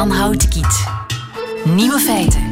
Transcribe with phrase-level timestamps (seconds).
[0.00, 0.84] Jan Houtkiet.
[1.64, 2.49] Nieuwe feiten.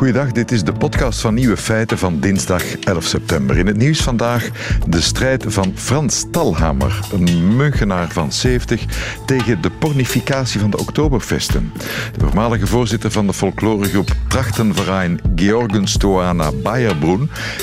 [0.00, 3.58] Goeiedag, dit is de podcast van Nieuwe Feiten van dinsdag 11 september.
[3.58, 4.50] In het nieuws vandaag
[4.88, 8.84] de strijd van Frans Talhammer, een Münchenaar van 70,
[9.26, 11.72] tegen de pornificatie van de Oktoberfesten.
[12.16, 16.50] De voormalige voorzitter van de folkloregroep Trachtenverein Georgen Stoana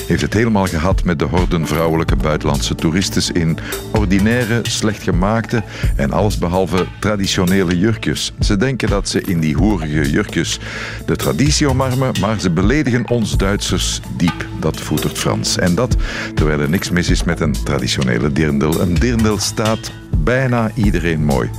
[0.06, 3.58] heeft het helemaal gehad met de horden vrouwelijke buitenlandse toeristen in
[3.92, 5.62] ordinaire, slecht gemaakte
[5.96, 8.32] en allesbehalve traditionele jurkjes.
[8.40, 10.58] Ze denken dat ze in die hoerige jurkjes
[11.06, 14.46] de traditie omarmen, maar ze beledigen ons Duitsers diep.
[14.60, 15.58] Dat voetert Frans.
[15.58, 15.96] En dat
[16.34, 18.80] terwijl er niks mis is met een traditionele dirndl.
[18.80, 21.50] Een dirndl staat bijna iedereen mooi.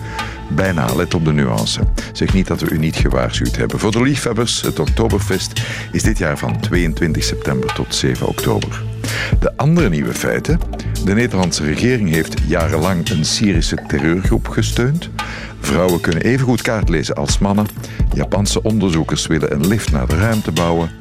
[0.50, 1.80] Bijna, let op de nuance.
[2.14, 3.80] Zeg niet dat we u niet gewaarschuwd hebben.
[3.80, 8.84] Voor de liefhebbers, het Oktoberfest is dit jaar van 22 september tot 7 oktober.
[9.40, 10.60] De andere nieuwe feiten.
[11.06, 15.10] De Nederlandse regering heeft jarenlang een Syrische terreurgroep gesteund.
[15.60, 17.68] Vrouwen kunnen even goed kaart lezen als mannen.
[18.14, 20.92] Japanse onderzoekers willen een lift naar de ruimte bouwen.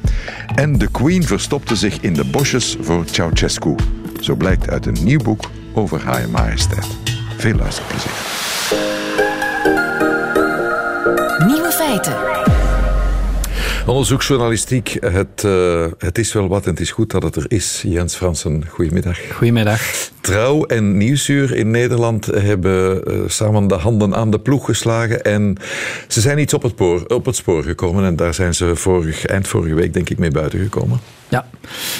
[0.55, 3.75] En de Queen verstopte zich in de bosjes voor Ceausescu.
[4.19, 6.87] Zo blijkt uit een nieuw boek over Haar Majesteit.
[7.37, 8.58] Veel luisterplezier.
[11.47, 12.13] Nieuwe feiten.
[13.85, 17.83] Onderzoeksjournalistiek, het, uh, het is wel wat en het is goed dat het er is.
[17.87, 19.19] Jens Fransen, goedemiddag.
[19.31, 19.81] Goedemiddag.
[20.21, 25.57] Trouw en Nieuwsuur in Nederland hebben uh, samen de handen aan de ploeg geslagen en
[26.07, 29.25] ze zijn iets op het, spoor, op het spoor gekomen en daar zijn ze vorig,
[29.25, 30.99] eind vorige week denk ik mee buiten gekomen.
[31.29, 31.45] Ja,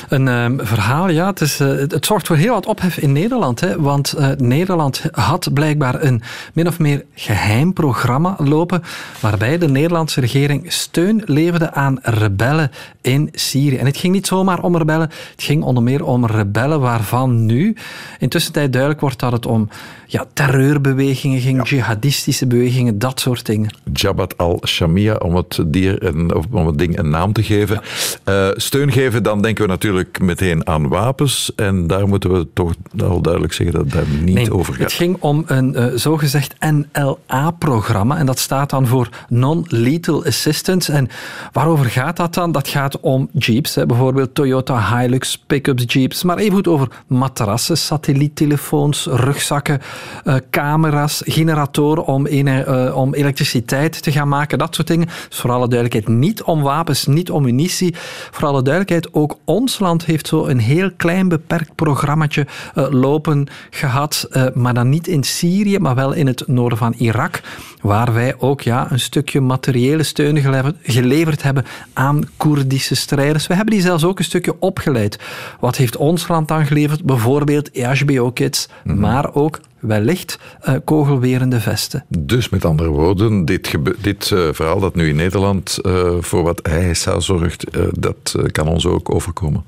[0.10, 1.28] een uh, verhaal, ja.
[1.28, 3.60] Het, is, uh, het zorgt voor heel wat ophef in Nederland.
[3.60, 6.22] Hè, want uh, Nederland had blijkbaar een
[6.54, 8.84] min of meer geheim programma lopen.
[9.20, 13.78] waarbij de Nederlandse regering steun leverde aan rebellen in Syrië.
[13.78, 15.10] En het ging niet zomaar om rebellen.
[15.32, 17.76] Het ging onder meer om rebellen waarvan nu
[18.20, 19.70] intussen tijd duidelijk wordt dat het om
[20.06, 21.64] ja, terreurbewegingen ging, ja.
[21.64, 23.70] jihadistische bewegingen, dat soort dingen.
[23.94, 27.82] Jabhat al-Shamia, om het dier en, of om het ding een naam te geven.
[28.26, 28.54] Ja.
[28.56, 31.52] steun geven dan denken we natuurlijk meteen aan wapens.
[31.56, 34.84] En daar moeten we toch al duidelijk zeggen dat het daar niet nee, over gaat.
[34.84, 38.18] Het ging om een uh, zogezegd NLA-programma.
[38.18, 40.92] En dat staat dan voor Non-Lethal Assistance.
[40.92, 41.08] En
[41.52, 42.52] waarover gaat dat dan?
[42.52, 43.76] Dat gaat om jeeps.
[43.76, 43.86] Hè.
[43.86, 46.24] Bijvoorbeeld Toyota Hilux, pick-ups jeeps.
[46.24, 49.82] Maar even goed over matrassen, satelliettelefoons, rugzakken,
[50.26, 54.58] uh, camera's, generatoren om, ene, uh, om elektriciteit te gaan maken.
[54.58, 55.08] Dat soort dingen.
[55.30, 57.96] Dus voor alle duidelijkheid niet om wapens, niet om munitie.
[58.32, 63.48] Voor alle duidelijkheid ook ons land heeft zo een heel klein beperkt programmaatje uh, lopen
[63.70, 67.42] gehad, uh, maar dan niet in Syrië, maar wel in het noorden van Irak,
[67.82, 73.48] waar wij ook ja, een stukje materiële steun geleverd, geleverd hebben aan Koerdische strijders.
[73.48, 75.20] We hebben die zelfs ook een stukje opgeleid.
[75.60, 77.04] Wat heeft ons land dan geleverd?
[77.04, 79.02] Bijvoorbeeld EHBO-kits, mm -hmm.
[79.02, 82.06] maar ook wellicht uh, kogelwerende vesten.
[82.18, 86.60] Dus met andere woorden, dit, dit uh, verhaal dat nu in Nederland uh, voor wat
[86.70, 89.64] heisa zorgt, dat kan ons ook overkomen?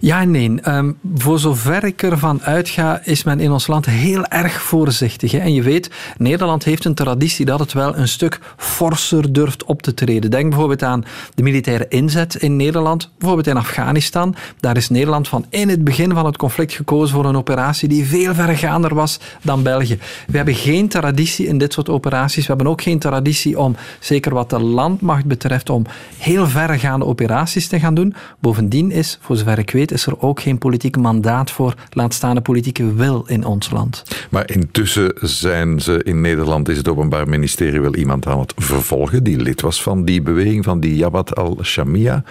[0.00, 0.44] Ja en nee.
[0.68, 5.32] Um, voor zover ik ervan uitga, is men in ons land heel erg voorzichtig.
[5.32, 5.38] Hè?
[5.38, 9.82] En je weet, Nederland heeft een traditie dat het wel een stuk forser durft op
[9.82, 10.30] te treden.
[10.30, 14.34] Denk bijvoorbeeld aan de militaire inzet in Nederland, bijvoorbeeld in Afghanistan.
[14.60, 18.06] Daar is Nederland van in het begin van het conflict gekozen voor een operatie die
[18.06, 19.98] veel vergaander was dan België.
[20.26, 22.46] We hebben geen traditie in dit soort operaties.
[22.46, 25.84] We hebben ook geen traditie om, zeker wat de landmacht betreft, om
[26.18, 28.14] heel verregaande operaties te gaan doen.
[28.38, 32.34] Bovendien is, voor zover ik weet, is er ook geen politiek mandaat voor, laat staan
[32.34, 34.02] de politieke wil in ons land.
[34.30, 39.24] Maar intussen zijn ze in Nederland, is het Openbaar Ministerie wel iemand aan het vervolgen
[39.24, 42.24] die lid was van die beweging, van die Jabhat al-Shamia.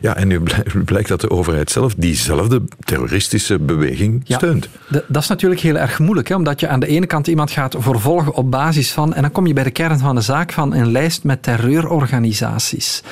[0.00, 0.40] Ja, en nu
[0.84, 4.68] blijkt dat de overheid zelf diezelfde terroristische beweging ja, steunt.
[4.88, 7.76] Dat is natuurlijk heel erg moeilijk, hè, omdat je aan de ene kant iemand gaat
[7.78, 10.74] vervolgen op basis van, en dan kom je bij de kern van de zaak van
[10.74, 13.02] een lijst met terreurorganisaties.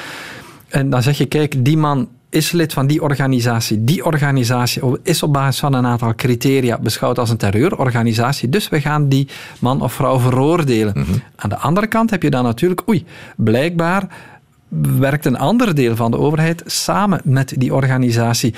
[0.69, 3.84] En dan zeg je, kijk, die man is lid van die organisatie.
[3.84, 8.49] Die organisatie is op basis van een aantal criteria beschouwd als een terreurorganisatie.
[8.49, 10.93] Dus we gaan die man of vrouw veroordelen.
[10.96, 11.23] Mm -hmm.
[11.37, 13.05] Aan de andere kant heb je dan natuurlijk, oei,
[13.37, 14.08] blijkbaar
[14.99, 18.55] werkt een ander deel van de overheid samen met die organisatie.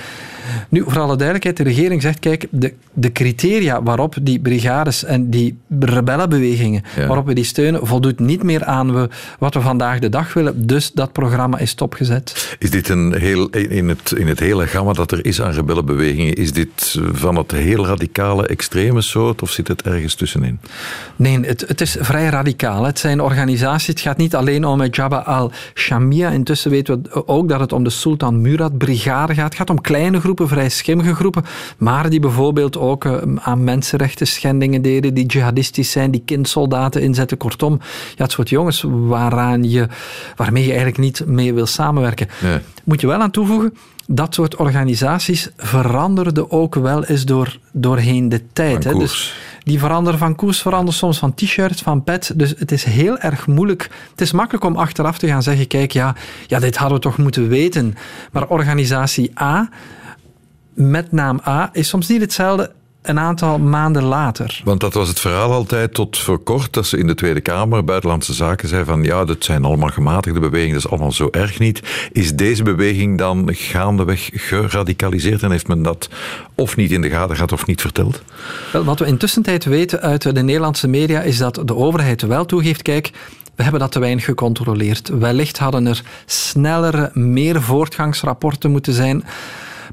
[0.68, 5.30] Nu, voor alle duidelijkheid, de regering zegt, kijk, de, de criteria waarop die brigades en
[5.30, 7.06] die rebellenbewegingen, ja.
[7.06, 9.08] waarop we die steunen, voldoet niet meer aan we,
[9.38, 10.66] wat we vandaag de dag willen.
[10.66, 12.56] Dus dat programma is stopgezet.
[12.58, 16.34] Is dit een heel, in het, in het hele gamma dat er is aan rebellenbewegingen,
[16.34, 20.60] is dit van het heel radicale extreme soort of zit het ergens tussenin?
[21.16, 22.84] Nee, het, het is vrij radicaal.
[22.84, 26.30] Het zijn organisaties, het gaat niet alleen om Jabba al-Sham Jamia.
[26.30, 29.44] Intussen weten we ook dat het om de Sultan Murad brigade gaat.
[29.44, 31.44] Het gaat om kleine groepen, vrij schimmige groepen,
[31.78, 37.36] maar die bijvoorbeeld ook uh, aan mensenrechten schendingen deden, die jihadistisch zijn, die kindsoldaten inzetten.
[37.36, 37.80] Kortom,
[38.16, 39.86] ja, het soort jongens waaraan je,
[40.36, 42.28] waarmee je eigenlijk niet mee wil samenwerken.
[42.84, 43.74] Moet je wel aan toevoegen,
[44.06, 48.84] dat soort organisaties veranderden ook wel eens door, doorheen de tijd.
[48.84, 48.94] Hè.
[48.94, 52.32] Dus die veranderen van koers, veranderen soms van t-shirt, van pet.
[52.34, 53.90] Dus het is heel erg moeilijk.
[54.10, 56.14] Het is makkelijk om achteraf te gaan zeggen, kijk, ja,
[56.46, 57.94] ja dit hadden we toch moeten weten.
[58.32, 59.68] Maar organisatie A,
[60.74, 64.60] met naam A, is soms niet hetzelfde een aantal maanden later.
[64.64, 67.84] Want dat was het verhaal altijd tot voor kort, dat ze in de Tweede Kamer,
[67.84, 71.58] Buitenlandse Zaken, zei van ja, dat zijn allemaal gematigde bewegingen, dat is allemaal zo erg
[71.58, 71.82] niet.
[72.12, 76.08] Is deze beweging dan gaandeweg geradicaliseerd en heeft men dat
[76.54, 78.22] of niet in de gaten gehad of niet verteld?
[78.72, 82.46] Wel, wat we intussen tijd weten uit de Nederlandse media is dat de overheid wel
[82.46, 83.10] toegeeft, kijk,
[83.54, 85.08] we hebben dat te weinig gecontroleerd.
[85.08, 89.24] Wellicht hadden er snellere, meer voortgangsrapporten moeten zijn.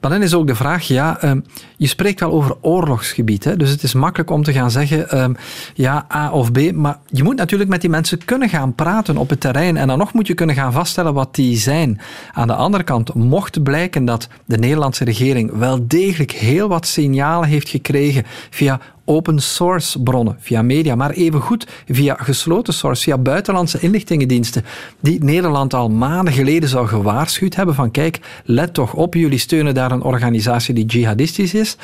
[0.02, 1.40] Maar dan is ook de vraag, ja, ehm,
[1.78, 5.34] je spreekt wel over oorlogsgebied, hè, dus het is makkelijk om te gaan zeggen, ehm,
[5.74, 9.30] ja, A of B, maar je moet natuurlijk met die mensen kunnen gaan praten op
[9.30, 9.78] het terrein.
[9.78, 12.00] En dan nog moet je kunnen gaan vaststellen wat die zijn.
[12.34, 17.50] Aan de andere kant, mocht blijken dat de Nederlandse regering wel degelijk heel wat signalen
[17.50, 23.80] heeft gekregen via open source bronnen, via media, maar evengoed via gesloten source, via buitenlandse
[23.80, 24.65] inlichtingendiensten,
[25.00, 29.74] die Nederland al maanden geleden zou gewaarschuwd hebben van kijk, let toch op, jullie steunen
[29.74, 31.77] daar een organisatie die jihadistisch is,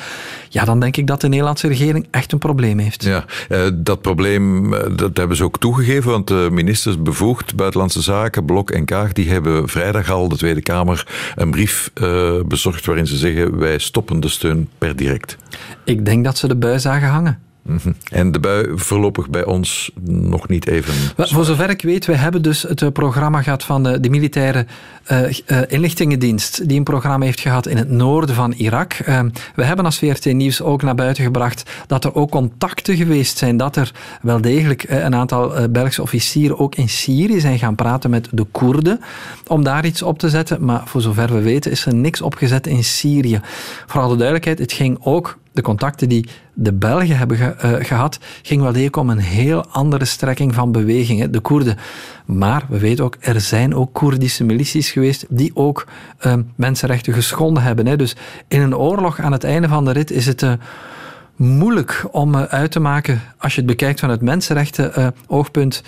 [0.48, 3.04] ja, dan denk ik dat de Nederlandse regering echt een probleem heeft.
[3.04, 8.02] Ja, eh, dat probleem eh, dat hebben ze ook toegegeven, want de ministers bevoegd, Buitenlandse
[8.02, 12.86] Zaken, Blok en Kaag, die hebben vrijdag al de Tweede Kamer een brief uh, bezorgd
[12.86, 15.36] waarin ze zeggen wij stoppen de steun per direct.
[15.84, 17.38] Ik denk dat ze de bui zagen hangen.
[17.64, 17.92] Mhm.
[18.10, 20.94] En de bui voorlopig bij ons nog niet even.
[21.16, 24.66] voor zover ik weet, we hebben dus het eh, programma gehad van de, de militaire
[25.12, 28.98] uh, uh, inlichtingendienst, die een programma heeft gehad in het noorden van Irak.
[29.08, 29.20] Uh,
[29.54, 33.56] we hebben als VRT Nieuws ook naar buiten gebracht dat er ook contacten geweest zijn,
[33.56, 38.28] dat er wel degelijk een aantal Belgische officieren ook in Syrië zijn gaan praten met
[38.30, 39.00] de Koerden
[39.46, 40.64] om daar iets op te zetten.
[40.64, 43.40] Maar voor zover we weten is er niks opgezet in Syrië.
[43.86, 48.18] Vooral de duidelijkheid, het ging ook de contacten die de Belgen hebben ge, uh, gehad,
[48.42, 51.76] ging wel degelijk om een heel andere strekking van bewegingen, de Koerden.
[52.24, 55.86] Maar we weten ook, er zijn ook Koerdische milities geweest die ook
[56.26, 57.86] uh, mensenrechten geschonden hebben.
[57.86, 57.96] Hè.
[57.96, 58.16] Dus
[58.48, 60.52] in een oorlog aan het einde van de rit is het uh,
[61.36, 65.82] moeilijk om uit te maken, als je het bekijkt van het mensenrechten oogpunt,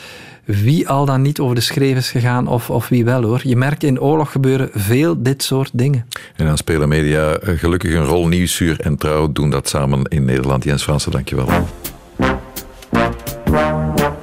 [0.46, 3.40] wie al dan niet over de schreef is gegaan of, of wie wel hoor.
[3.43, 6.06] Je merkt in oorlog gebeuren veel dit soort dingen.
[6.37, 8.28] En dan spelen media gelukkig een rol.
[8.28, 10.64] Nieuwsuur en Trouw doen dat samen in Nederland.
[10.64, 11.48] Jens Fransen, dankjewel.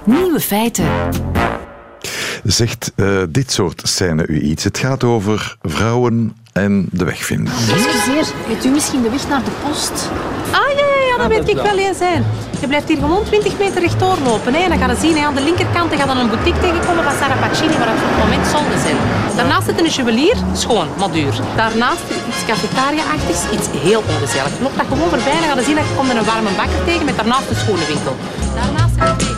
[0.05, 0.85] Nieuwe feiten.
[2.43, 4.63] Zegt uh, dit soort scène u iets?
[4.63, 7.53] Het gaat over vrouwen en de weg vinden.
[7.53, 10.09] Excuseer, weet u misschien de weg naar de post?
[10.51, 10.82] Ah ja
[11.23, 12.21] dat weet ik wel eens zijn.
[12.63, 14.53] Je blijft hier gewoon 20 meter rechtdoor lopen.
[14.53, 14.61] Hè.
[14.65, 17.03] En dan ga je zien, hè, aan de linkerkant ga je dan een boutique tegenkomen
[17.07, 18.97] van Sarah Pacini, waar het op het moment zonde zijn.
[19.39, 21.33] Daarnaast zit een juwelier, schoon, maar duur.
[21.61, 24.53] Daarnaast iets cafetaria-achtigs, iets heel ongezellig.
[24.65, 26.81] Loop dat gewoon voorbij en dan ga je zien dat je komt een warme bakker
[26.89, 28.15] tegen met daarnaast een schoenenwinkel.
[28.59, 29.33] Daarnaast heb je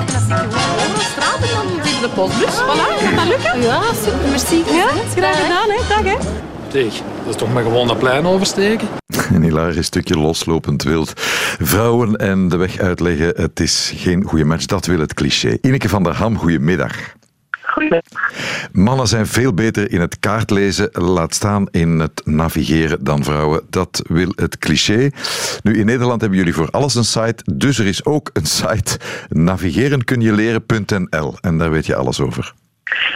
[0.00, 1.66] en dan zit je gewoon over de straat en dan
[2.06, 2.54] de postbus.
[2.68, 3.52] Voilà, gaat dat lukken?
[3.70, 4.58] Ja, super, merci.
[4.80, 5.78] Ja, graag gedaan, hè.
[5.92, 6.16] Dag, hè.
[6.72, 6.92] Zeg,
[7.24, 8.88] dat is toch maar gewoon dat plein oversteken?
[9.34, 11.12] Een hilarisch stukje loslopend wild.
[11.60, 15.58] Vrouwen en de weg uitleggen, het is geen goede match, dat wil het cliché.
[15.60, 16.96] Ineke van der Ham, goedemiddag.
[17.62, 18.32] Goedemiddag.
[18.72, 23.62] Mannen zijn veel beter in het kaartlezen, laat staan in het navigeren dan vrouwen.
[23.70, 25.10] Dat wil het cliché.
[25.62, 28.98] Nu, in Nederland hebben jullie voor alles een site, dus er is ook een site,
[29.28, 31.36] navigerenkunjeleren.nl.
[31.40, 32.54] En daar weet je alles over.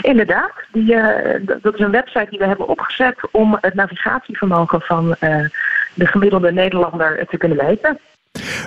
[0.02, 1.06] Inderdaad, die, uh,
[1.62, 5.44] dat is een website die we hebben opgezet om het navigatievermogen van uh,
[5.98, 7.98] de gemiddelde Nederlander te kunnen meten.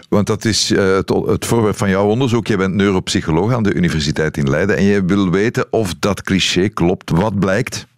[0.10, 2.48] Want dat is uh, het, het, voorwerp van jouw onderzoek.
[2.48, 6.68] Je bent neuropsycholoog aan de Universiteit in Leiden en je wil weten of dat cliché
[6.68, 7.10] klopt.
[7.10, 7.90] Wat blijkt?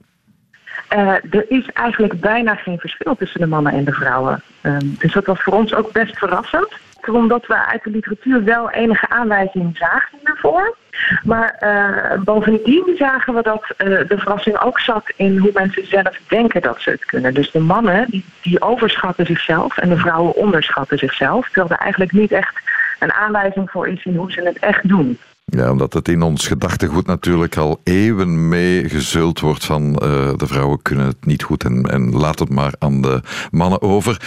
[1.30, 4.44] er is eigenlijk bijna geen verschil tussen de mannen en de vrouwen.
[4.80, 6.68] dus dat was voor ons ook best verrassend
[7.12, 10.78] omdat we uit de literatuur wel enige aanwijzing zagen hiervoor.
[11.24, 16.20] Maar uh, bovendien zagen we dat uh, de verrassing ook zat in hoe mensen zelf
[16.28, 17.34] denken dat ze het kunnen.
[17.34, 21.46] Dus de mannen die, die overschatten zichzelf en de vrouwen onderschatten zichzelf.
[21.46, 22.56] Terwijl er eigenlijk niet echt
[23.00, 25.18] een aanwijzing voor is in hoe ze het echt doen.
[25.46, 30.48] Ja, omdat het in ons gedachtegoed natuurlijk al eeuwen mee gezult wordt van uh, de
[30.48, 33.22] vrouwen kunnen het niet goed en, en laat het maar aan de
[33.52, 34.22] mannen over.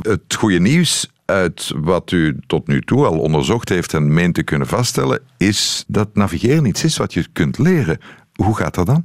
[0.00, 4.42] Het goede nieuws uit wat u tot nu toe al onderzocht heeft en meent te
[4.42, 7.98] kunnen vaststellen, is dat navigeren iets is wat je kunt leren.
[8.34, 9.04] Hoe gaat dat dan?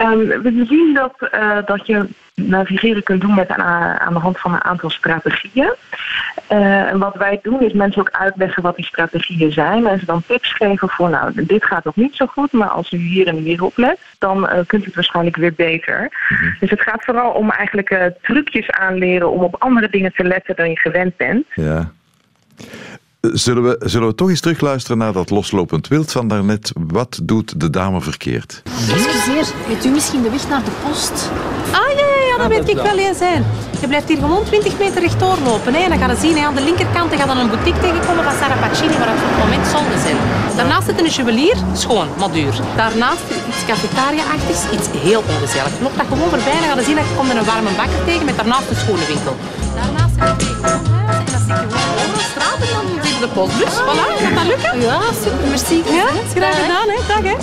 [0.00, 4.38] Ehm, we zien dat, eh, dat je navigeren kunt doen met een, aan de hand
[4.38, 5.74] van een aantal strategieën.
[6.46, 9.86] Eh, en wat wij doen is mensen ook uitleggen wat die strategieën zijn.
[9.86, 12.92] En ze dan tips geven voor, nou, dit gaat nog niet zo goed, maar als
[12.92, 16.10] u hier en hier op let, dan uh, kunt u het waarschijnlijk weer beter.
[16.60, 20.70] Dus het gaat vooral om eigenlijk trucjes aanleren om op andere dingen te letten dan
[20.70, 21.46] je gewend bent.
[21.54, 21.92] Ja.
[23.20, 26.72] Zullen we, zullen we toch eens terugluisteren naar dat loslopend wild van daarnet?
[26.86, 28.62] Wat doet de dame verkeerd?
[28.94, 31.30] Excuseer, weet u misschien de weg naar de post?
[31.72, 33.44] Ah ja, ja, ja dat weet ik wel eens zijn.
[33.80, 35.74] Je blijft hier gewoon 20 meter rechtdoor lopen.
[35.74, 35.80] Hè.
[35.80, 38.24] En dan ga je zien, hè, aan de linkerkant ga je dan een boutique tegenkomen
[38.24, 40.18] van Sarah Pacini, waar het op het moment zonde zijn.
[40.56, 42.54] Daarnaast zit een juwelier, schoon, maar duur.
[42.76, 45.72] Daarnaast iets cafetaria-achtigs, iets heel ongezellig.
[45.84, 47.72] Loop dat gewoon voorbij en dan ga je zien dat je komt in een warme
[47.80, 49.34] bakker tegen met daarnaast een schoenenwinkel.
[49.80, 53.28] Daarnaast heb je gewoon huis en dan zit je gewoon over straat en dan de
[53.34, 53.74] postbus.
[53.74, 54.80] Voilà, gaat dat lukken?
[54.80, 55.76] Ja, super, merci.
[55.76, 56.98] Ja, graag gedaan, hè.
[57.08, 57.36] Dag, hè.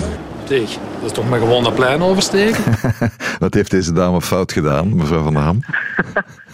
[0.47, 2.63] Zeg, dat is toch maar gewoon dat plein oversteken?
[3.39, 5.59] Wat heeft deze dame fout gedaan, mevrouw Van der Ham?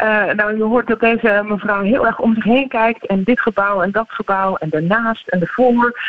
[0.00, 3.06] Uh, nou, je hoort dat deze mevrouw heel erg om zich heen kijkt.
[3.06, 6.00] En dit gebouw en dat gebouw en daarnaast en ervoor.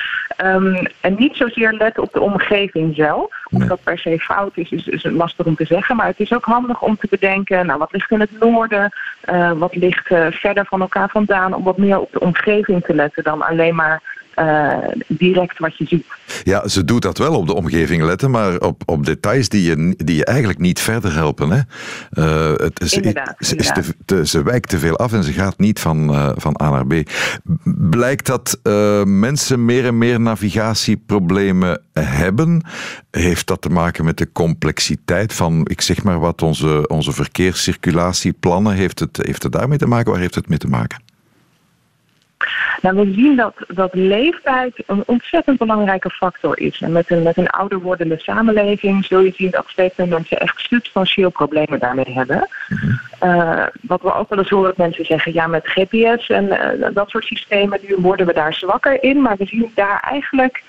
[0.46, 3.36] Um, en niet zozeer let op de omgeving zelf.
[3.52, 5.96] Of dat per se fout is, is, is lastig om te zeggen.
[5.96, 8.92] Maar het is ook handig om te bedenken, nou, wat ligt in het noorden?
[9.32, 11.54] Uh, wat ligt uh, verder van elkaar vandaan?
[11.54, 14.02] Om wat meer op de omgeving te letten dan alleen maar
[14.40, 14.78] uh,
[15.08, 16.06] direct wat je ziet.
[16.44, 19.94] Ja, ze doet dat wel op de omgeving letten, maar op, op details die je,
[19.98, 21.50] die je eigenlijk niet verder helpen.
[21.50, 21.62] Hè?
[22.14, 23.78] Uh, het, ze, inderdaad, ze, inderdaad.
[23.78, 26.62] Is te, te, ze wijkt te veel af en ze gaat niet van, uh, van
[26.64, 27.10] A naar B.
[27.90, 28.60] Blijkt dat
[29.06, 32.66] mensen meer en meer navigatieproblemen hebben?
[33.12, 38.74] Heeft dat te maken met de complexiteit van, ik zeg maar wat, onze, onze verkeerscirculatieplannen?
[38.74, 40.12] Heeft het, heeft het daarmee te maken?
[40.12, 41.02] Waar heeft het mee te maken?
[42.82, 46.82] Nou, we zien dat, dat leeftijd een ontzettend belangrijke factor is.
[46.82, 50.40] En met een, met een ouder wordende samenleving zul je zien dat steeds meer mensen
[50.40, 52.48] echt substantieel problemen daarmee hebben.
[52.68, 53.00] Mm-hmm.
[53.24, 56.88] Uh, wat we ook wel eens horen dat mensen zeggen, ja, met GPS en uh,
[56.94, 59.22] dat soort systemen, nu worden we daar zwakker in.
[59.22, 60.64] Maar we zien daar eigenlijk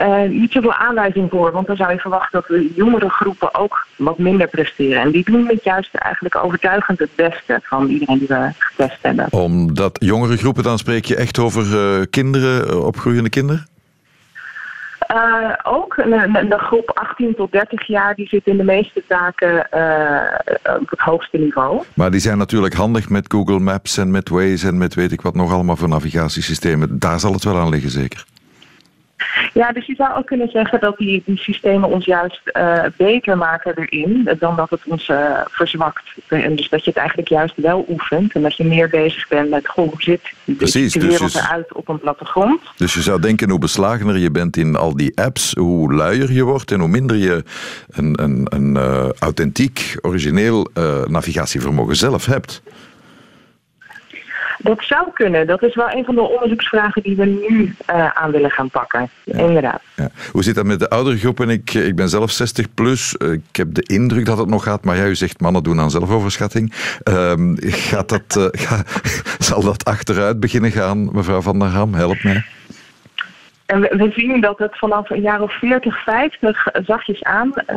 [0.00, 1.52] uh, niet zoveel aanwijzing voor.
[1.52, 5.02] Want dan zou je verwachten dat de jongere groepen ook wat minder presteren.
[5.02, 9.26] En die doen het juist eigenlijk overtuigend het beste van iedereen die we getest hebben.
[9.30, 11.66] Omdat jongere groepen, dan spreek je echt over
[11.98, 13.66] uh, kinderen, opgroeiende kinderen?
[15.14, 15.94] Uh, ook.
[15.96, 19.66] De, de groep 18 tot 30 jaar die zit in de meeste taken
[20.80, 21.82] op het hoogste niveau.
[21.94, 25.20] Maar die zijn natuurlijk handig met Google Maps en met Waze en met weet ik
[25.20, 26.98] wat nog allemaal voor navigatiesystemen.
[26.98, 28.24] Daar zal het wel aan liggen, zeker?
[29.52, 33.36] Ja, dus je zou ook kunnen zeggen dat die, die systemen ons juist uh, beter
[33.36, 36.02] maken erin dan dat het ons uh, verzwakt.
[36.28, 39.50] En dus dat je het eigenlijk juist wel oefent en dat je meer bezig bent
[39.50, 42.60] met goh, hoe zit Precies, de wereld dus eruit op een plattegrond.
[42.76, 46.42] Dus je zou denken hoe beslagener je bent in al die apps, hoe luier je
[46.42, 47.44] wordt en hoe minder je
[47.90, 50.70] een, een, een uh, authentiek, origineel
[51.06, 52.62] navigatievermogen zelf hebt.
[54.62, 55.46] Dat zou kunnen.
[55.46, 59.10] Dat is wel een van de onderzoeksvragen die we nu uh, aan willen gaan pakken.
[59.24, 59.38] Ja.
[59.38, 59.82] Inderdaad.
[59.96, 60.10] Ja.
[60.32, 61.48] Hoe zit dat met de oudere groepen?
[61.48, 63.14] Ik, ik ben zelf 60 plus.
[63.14, 64.84] Ik heb de indruk dat het nog gaat.
[64.84, 66.72] Maar ja, u zegt mannen doen aan zelfoverschatting.
[67.04, 68.82] Um, gaat dat, ga,
[69.38, 71.94] zal dat achteruit beginnen gaan, mevrouw Van der Ham?
[71.94, 72.44] Help mij.
[73.66, 77.76] En we, zien dat het vanaf een jaar of 40, 50 zachtjes aan uh,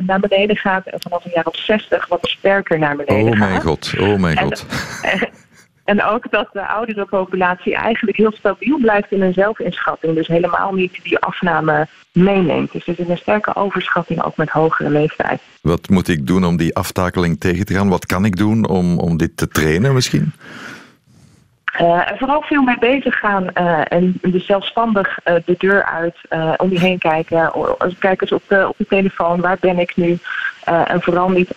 [0.00, 0.86] naar beneden gaat.
[0.86, 3.42] En vanaf een jaar of 60 wat sterker naar beneden oh gaat.
[3.42, 4.66] Oh mijn god, oh mijn god.
[5.84, 10.14] En, ook dat de oudere populatie eigenlijk heel stabiel blijft in hun zelfinschatting.
[10.14, 12.72] Dus helemaal niet die afname meeneemt.
[12.72, 15.40] Dus er is een sterke overschatting ook met hogere leeftijd.
[15.60, 17.88] Wat moet ik doen om die aftakeling tegen te gaan?
[17.88, 20.32] Wat kan ik doen om, om dit te trainen misschien?
[21.80, 26.16] Uh, en vooral veel mee bezig gaan uh, en dus zelfstandig uh, de deur uit,
[26.56, 27.52] om je heen kijken.
[27.98, 30.18] Kijk eens op de, op de telefoon, waar ben ik nu?
[30.64, 31.50] en vooral niet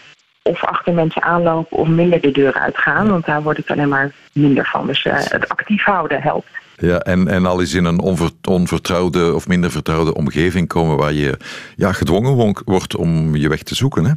[0.47, 3.09] of achter mensen aanlopen of minder de deur uitgaan.
[3.09, 4.87] Want daar wordt het alleen maar minder van.
[4.87, 6.47] Dus uh, het actief houden helpt.
[6.77, 11.13] Ja, en, en al eens in een onver, onvertrouwde of minder vertrouwde omgeving komen waar
[11.13, 11.37] je
[11.75, 14.05] ja, gedwongen wordt om je weg te zoeken.
[14.05, 14.11] Hè?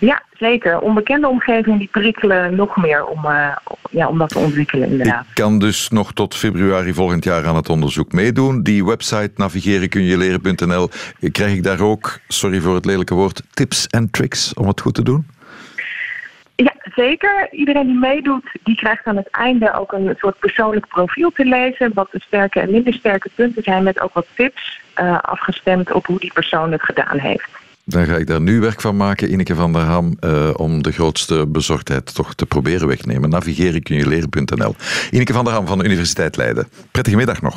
[0.00, 0.80] Ja, zeker.
[0.80, 3.56] Onbekende omgevingen die prikkelen nog meer om, uh,
[3.90, 5.24] ja, om dat te ontwikkelen inderdaad.
[5.28, 8.62] Ik kan dus nog tot februari volgend jaar aan het onderzoek meedoen.
[8.62, 10.88] Die website navigerenkunjeleren.nl,
[11.32, 14.94] krijg ik daar ook, sorry voor het lelijke woord, tips en tricks om het goed
[14.94, 15.26] te doen?
[16.56, 17.48] Ja, zeker.
[17.50, 21.90] Iedereen die meedoet, die krijgt aan het einde ook een soort persoonlijk profiel te lezen.
[21.94, 26.06] Wat de sterke en minder sterke punten zijn met ook wat tips uh, afgestemd op
[26.06, 27.48] hoe die persoon het gedaan heeft.
[27.84, 30.92] Dan ga ik daar nu werk van maken, Ineke van der Ham, uh, om de
[30.92, 33.30] grootste bezorgdheid toch te proberen wegnemen.
[33.30, 34.74] Navigeren kun je leren.nl.
[35.10, 36.68] Ineke van der Ham van de Universiteit Leiden.
[36.90, 37.56] Prettige middag nog.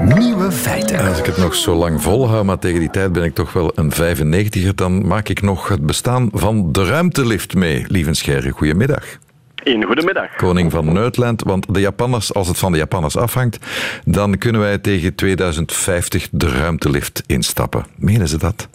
[0.00, 1.08] Nieuwe feiten.
[1.08, 3.72] Als ik het nog zo lang volhoud, maar tegen die tijd ben ik toch wel
[3.74, 7.84] een 95er, dan maak ik nog het bestaan van de ruimtelift mee.
[7.88, 9.04] Lieve Scherre, goedemiddag.
[9.64, 10.36] Een goedemiddag.
[10.36, 13.58] Koning van Nederland, want de Japanners, als het van de Japanners afhangt,
[14.04, 17.84] dan kunnen wij tegen 2050 de ruimtelift instappen.
[17.96, 18.68] Menen ze dat?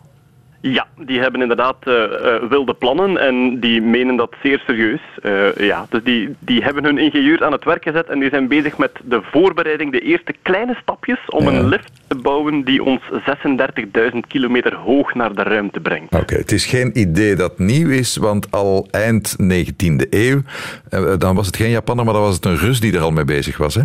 [0.65, 5.01] Ja, die hebben inderdaad uh, uh, wilde plannen en die menen dat zeer serieus.
[5.23, 8.47] Uh, ja, dus die, die hebben hun ingenieurs aan het werk gezet en die zijn
[8.47, 13.01] bezig met de voorbereiding, de eerste kleine stapjes om een lift te bouwen die ons
[14.11, 16.15] 36.000 kilometer hoog naar de ruimte brengt.
[16.15, 20.41] Oké, het is geen idee dat nieuw is, want al eind 19e eeuw,
[21.17, 23.25] dan was het geen Japanner, maar dan was het een Rus die er al mee
[23.25, 23.81] bezig was, hè?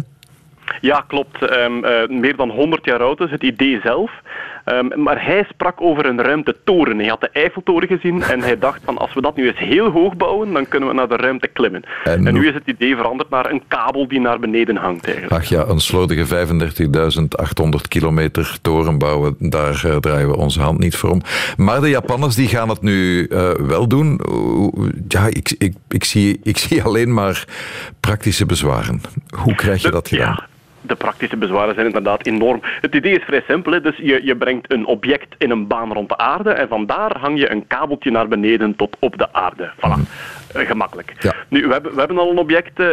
[0.81, 1.43] Ja, klopt.
[1.43, 1.81] Um,
[2.21, 4.11] meer dan 100 jaar oud is het idee zelf.
[4.73, 6.99] Um, maar hij sprak over een ruimtetoren.
[6.99, 9.91] Hij had de Eiffeltoren gezien en hij dacht van als we dat nu eens heel
[9.91, 11.83] hoog bouwen, dan kunnen we naar de ruimte klimmen.
[12.05, 15.35] En, en nu is het idee veranderd naar een kabel die naar beneden hangt eigenlijk.
[15.43, 20.97] Ach ja, een slordige 35.800 kilometer toren bouwen, daar uh, draaien we onze hand niet
[20.97, 21.23] voor om.
[21.57, 24.21] Maar de Japanners die gaan het nu uh, wel doen.
[25.09, 27.45] Ja, ik, ik, ik, zie, ik zie alleen maar
[28.01, 29.01] praktische bezwaren.
[29.37, 30.37] Hoe krijg je dat gedaan?
[30.39, 30.57] Ja
[30.89, 32.61] de praktische bezwaren zijn inderdaad enorm.
[32.81, 33.73] Het idee is vrij simpel.
[33.73, 33.81] Hè.
[33.81, 37.39] Dus je, je brengt een object in een baan rond de aarde en vandaar hang
[37.39, 39.71] je een kabeltje naar beneden tot op de aarde.
[39.77, 40.37] Voilà.
[40.57, 41.13] Uh, gemakkelijk.
[41.19, 41.35] Ja.
[41.49, 42.87] Nu, we hebben, we hebben al een object uh,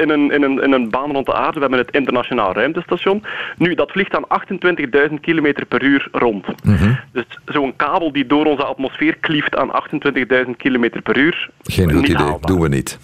[0.00, 1.54] in, een, in, een, in een baan rond de aarde.
[1.54, 3.24] We hebben het internationaal ruimtestation.
[3.56, 4.24] Nu, dat vliegt aan
[5.08, 6.46] 28.000 km per uur rond.
[6.64, 6.98] Mm -hmm.
[7.12, 11.50] Dus zo'n kabel die door onze atmosfeer klieft aan 28.000 km per uur.
[11.62, 12.50] Geen goed idee, haalbaar.
[12.50, 12.98] doen we niet.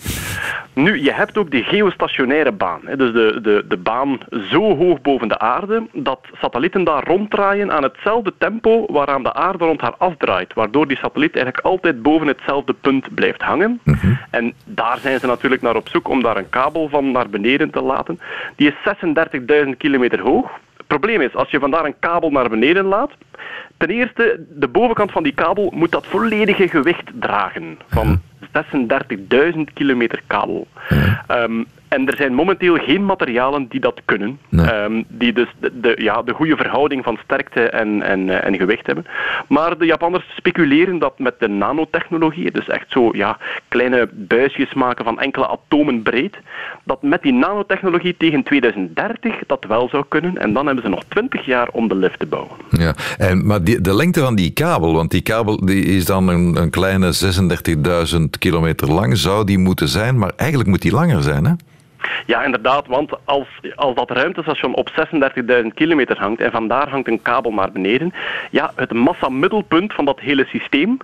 [0.74, 2.80] Nu, je hebt ook die geostationaire baan.
[2.84, 2.96] Hè.
[2.96, 4.18] Dus de, de, de baan
[4.50, 9.64] zo hoog boven de aarde dat satellieten daar ronddraaien aan hetzelfde tempo waaraan de aarde
[9.64, 10.54] rond haar afdraait.
[10.54, 13.80] Waardoor die satelliet eigenlijk altijd boven hetzelfde punt blijft hangen.
[13.84, 14.18] Mm -hmm.
[14.30, 17.70] En daar zijn ze natuurlijk naar op zoek om daar een kabel van naar beneden
[17.70, 18.20] te laten.
[18.56, 18.96] Die is
[19.64, 20.50] 36.000 kilometer hoog.
[20.76, 23.10] Het probleem is, als je vandaar een kabel naar beneden laat,
[23.76, 28.20] ten eerste, de bovenkant van die kabel moet dat volledige gewicht dragen van
[28.54, 30.66] 36.000 kilometer kabel.
[31.28, 34.38] Um, en er zijn momenteel geen materialen die dat kunnen.
[34.48, 34.74] Nee.
[34.74, 38.86] Um, die dus de, de, ja, de goede verhouding van sterkte en, en, en gewicht
[38.86, 39.06] hebben.
[39.48, 45.04] Maar de Japanners speculeren dat met de nanotechnologie, dus echt zo ja, kleine buisjes maken
[45.04, 46.36] van enkele atomen breed,
[46.84, 50.38] dat met die nanotechnologie tegen 2030 dat wel zou kunnen.
[50.38, 52.56] En dan hebben ze nog 20 jaar om de lift te bouwen.
[52.70, 56.28] Ja, en, maar die, de lengte van die kabel, want die kabel die is dan
[56.28, 57.12] een, een kleine
[58.14, 61.52] 36.000 kilometer lang, zou die moeten zijn, maar eigenlijk moet die langer zijn, hè?
[62.26, 67.22] Ja, inderdaad, want als, als dat ruimtestation op 36.000 kilometer hangt en vandaar hangt een
[67.22, 68.12] kabel naar beneden,
[68.50, 70.98] ja, het massamiddelpunt van dat hele systeem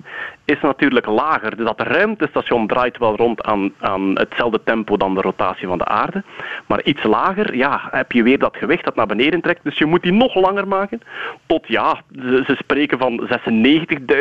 [0.50, 1.56] is natuurlijk lager.
[1.56, 5.84] Dus dat ruimtestation draait wel rond aan, aan hetzelfde tempo dan de rotatie van de
[5.84, 6.22] aarde,
[6.66, 9.86] maar iets lager, ja, heb je weer dat gewicht dat naar beneden trekt, dus je
[9.86, 11.00] moet die nog langer maken,
[11.46, 13.28] tot, ja, ze, spreken van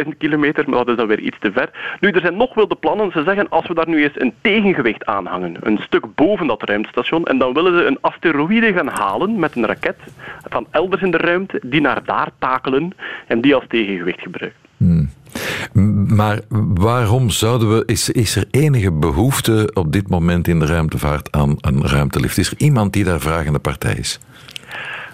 [0.04, 1.70] 96.000 kilometer, maar dat is dan weer iets te ver.
[2.00, 5.06] Nu, er zijn nog wilde plannen, ze zeggen, als we daar nu eens een tegengewicht
[5.06, 9.56] aanhangen, een stuk boven dat ruimtestation en dan willen ze een asteroïde gaan halen met
[9.56, 9.98] een raket
[10.50, 12.92] van elders in de ruimte die naar daar takelen
[13.28, 14.69] en die als tegengewicht gebruiken.
[16.08, 16.40] Maar
[16.74, 17.84] waarom zouden we.
[17.86, 22.38] Is, is er enige behoefte op dit moment in de ruimtevaart aan een ruimtelift?
[22.38, 24.20] Is er iemand die daar vragende partij is?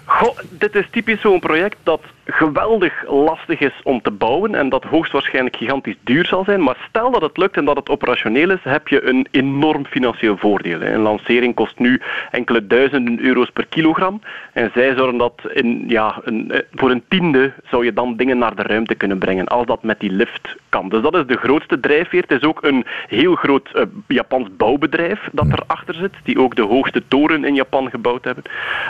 [0.04, 4.84] Goh, dit is typisch zo'n project dat geweldig lastig is om te bouwen en dat
[4.84, 6.62] hoogstwaarschijnlijk gigantisch duur zal zijn.
[6.62, 10.36] Maar stel dat het lukt en dat het operationeel is, heb je een enorm financieel
[10.36, 10.82] voordeel.
[10.82, 14.20] Een lancering kost nu enkele duizenden euro's per kilogram.
[14.52, 18.54] En zij zorgen dat in, ja, een, voor een tiende zou je dan dingen naar
[18.54, 20.88] de ruimte kunnen brengen, als dat met die lift kan.
[20.88, 22.22] Dus dat is de grootste drijfveer.
[22.22, 26.62] Het is ook een heel groot uh, Japans bouwbedrijf dat erachter zit, die ook de
[26.62, 28.44] hoogste toren in Japan gebouwd hebben.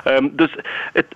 [0.05, 0.55] Um, dus
[0.93, 1.07] het,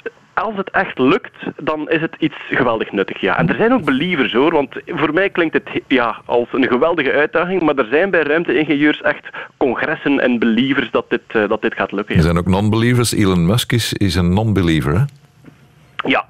[0.41, 3.21] als het echt lukt, dan is het iets geweldig nuttig.
[3.21, 3.39] Ja.
[3.39, 7.13] En er zijn ook believers hoor, want voor mij klinkt het ja, als een geweldige
[7.13, 11.75] uitdaging, maar er zijn bij ruimteingenieurs echt congressen en believers dat dit, uh, dat dit
[11.75, 12.17] gaat lukken.
[12.17, 13.13] Er zijn ook non-believers.
[13.13, 15.05] Elon Musk is, is een non-believer, hè?
[16.09, 16.25] Ja,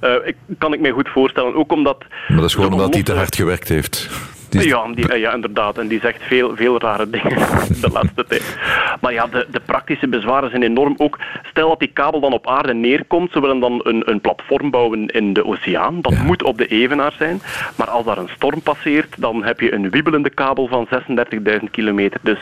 [0.00, 1.54] uh, ik, kan ik mij goed voorstellen.
[1.54, 2.04] Ook omdat...
[2.28, 4.10] Maar dat is gewoon omdat hij te hard gewerkt heeft.
[4.64, 5.78] Ja, die, ja, inderdaad.
[5.78, 7.38] En die zegt veel, veel rare dingen
[7.84, 8.56] de laatste tijd.
[9.00, 10.94] Maar ja, de, de praktische bezwaren zijn enorm.
[10.96, 14.70] Ook stel dat die kabel dan op aarde neerkomt, ze willen dan een, een platform
[14.70, 16.00] bouwen in de oceaan.
[16.00, 16.22] Dat ja.
[16.22, 17.40] moet op de evenaar zijn.
[17.76, 20.88] Maar als daar een storm passeert, dan heb je een wiebelende kabel van
[21.60, 22.20] 36.000 kilometer.
[22.22, 22.38] Dus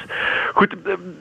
[0.55, 0.75] goed,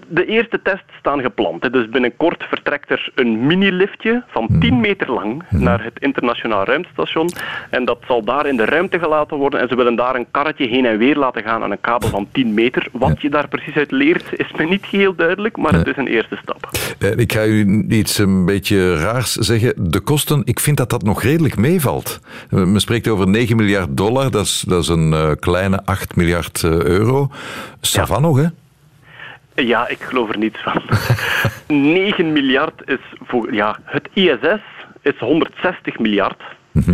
[0.07, 1.73] de eerste tests staan gepland.
[1.73, 7.29] Dus binnenkort vertrekt er een mini-liftje van 10 meter lang naar het internationaal ruimtestation.
[7.69, 9.59] En dat zal daar in de ruimte gelaten worden.
[9.59, 12.09] En ze willen daar een karretje heen heen en weer laten gaan aan een kabel
[12.09, 12.87] van 10 meter.
[12.91, 16.07] Wat je daar precies uit leert, is me niet heel duidelijk, maar het is een
[16.07, 16.69] eerste stap.
[16.99, 19.73] Eh, ik ga u iets een beetje raars zeggen.
[19.91, 22.19] De kosten, ik vind dat dat nog redelijk meevalt.
[22.49, 26.15] Eh, Men spreekt over 9 miljard dollar, dat is, dat is een eh, kleine 8
[26.15, 27.29] miljard euro.
[27.81, 28.47] Savan nog, hè?
[29.55, 30.81] Ja, ik geloof er niets van.
[31.93, 33.53] 9 miljard is voor.
[33.53, 34.61] Ja, het ISS
[35.01, 36.41] is 160 miljard.
[36.73, 36.93] Eh,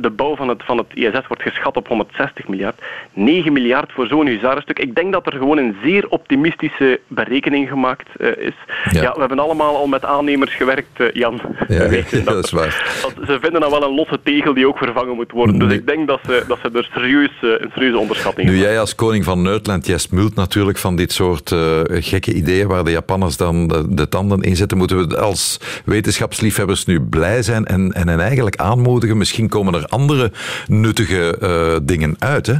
[0.00, 2.80] de bouw van het, van het ISS wordt geschat op 160 miljard.
[3.12, 4.78] 9 miljard voor zo'n huzarenstuk.
[4.78, 8.54] Ik denk dat er gewoon een zeer optimistische berekening gemaakt eh, is.
[8.90, 9.02] Ja.
[9.02, 9.12] Ja.
[9.12, 11.40] we hebben allemaal al met aannemers gewerkt, eh, Jan.
[11.68, 11.88] Ja,
[12.24, 13.00] dat is waar.
[13.02, 15.58] dat ze vinden dan wel een losse tegel die ook vervangen moet worden.
[15.58, 15.78] Dus Nee.
[15.78, 18.70] ik denk dat ze, dat ze er serieus, eh, een serieuze onderschatting Nu, hebben.
[18.70, 22.84] jij als koning van Nerdland, jij smult natuurlijk van dit soort eh, gekke ideeën waar
[22.84, 24.78] de Japanners dan de, de tanden in zetten.
[24.78, 29.16] Moeten we als wetenschapsliefhebbers nu blij zijn en, en hen eigenlijk aanmoedigen?
[29.16, 30.32] Misschien komen er andere
[30.66, 32.54] nuttige eh, dingen uit, hè?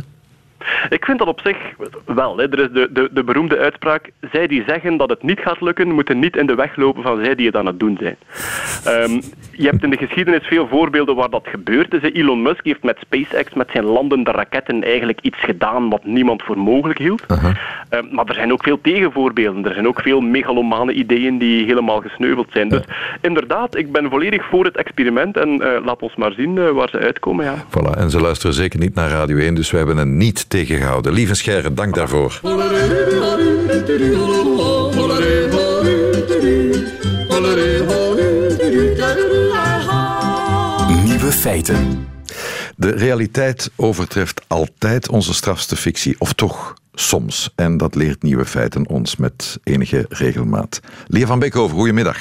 [0.89, 1.57] Ik vind dat op zich
[2.05, 2.37] wel.
[2.37, 2.51] Hè.
[2.51, 5.93] Er is de, de, de beroemde uitspraak: zij die zeggen dat het niet gaat lukken,
[5.93, 8.17] moeten niet in de weg lopen van zij die het aan het doen zijn.
[8.85, 9.21] Ehm,
[9.53, 12.13] je hebt in de geschiedenis veel voorbeelden waar dat gebeurd is.
[12.13, 16.59] Elon Musk heeft met SpaceX, met zijn landende raketten, eigenlijk iets gedaan wat niemand voor
[16.59, 17.23] mogelijk hield.
[17.29, 19.65] Ehm, maar er zijn ook veel tegenvoorbeelden.
[19.65, 22.69] Er zijn ook veel megalomane ideeën die helemaal gesneuveld zijn.
[22.69, 22.85] Dus
[23.21, 26.89] inderdaad, ik ben volledig voor het experiment en eh, laat ons maar zien eh, waar
[26.89, 27.45] ze uitkomen.
[27.45, 27.65] Ja.
[27.65, 31.13] Voilà, en ze luisteren zeker niet naar Radio 1, dus we hebben hen niet tegengehouden.
[31.13, 32.41] Lieve Scherren, dank daarvoor.
[41.05, 42.07] Nieuwe feiten.
[42.77, 47.53] De realiteit overtreft altijd onze strafste fictie, of toch soms.
[47.55, 50.81] En dat leert nieuwe feiten ons met enige regelmaat.
[51.07, 52.19] Lia van Beekhoven, goedemiddag.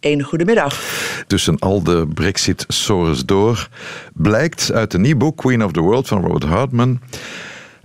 [0.00, 0.80] Een goedemiddag.
[1.26, 3.68] Tussen al de Brexit-sores door
[4.14, 7.00] blijkt uit een nieuw boek, Queen of the World van Robert Hartman,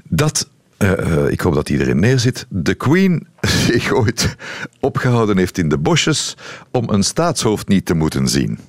[0.09, 3.27] dat, eh, eh, ik hoop dat iedereen neerzit, de Queen
[3.71, 4.35] zich ooit
[4.79, 6.37] opgehouden heeft in de bosjes
[6.71, 8.59] om een staatshoofd niet te moeten zien.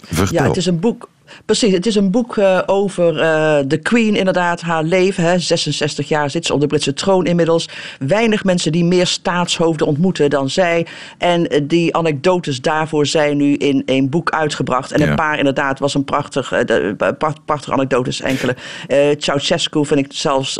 [0.00, 0.42] Vertel.
[0.42, 1.08] Ja, het is een boek.
[1.48, 5.24] Precies, het is een boek eh, over eh, de Queen, inderdaad, haar leven.
[5.24, 5.38] Hè.
[5.38, 7.68] 66 jaar zit ze op de Britse troon inmiddels.
[7.98, 10.86] Weinig mensen die meer staatshoofden ontmoeten dan zij.
[11.18, 14.92] En eh, die anekdotes daarvoor zijn nu in een boek uitgebracht.
[14.92, 15.08] En Ja.
[15.08, 16.52] een paar inderdaad was een prachtig,
[17.44, 18.56] prachtige anekdotes, enkele.
[19.18, 20.58] Ceausescu vind ik zelfs